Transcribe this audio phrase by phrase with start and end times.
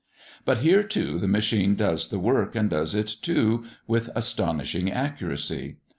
[0.45, 5.77] But here, too, the machine does the work, and does it, too, with astonishing accuracy.